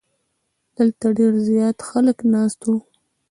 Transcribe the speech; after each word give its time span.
دلته 0.77 1.05
ډیر 1.17 1.33
زیات 1.49 1.77
خلک 1.89 2.17
ناست 2.33 2.59
وو. 2.65 2.75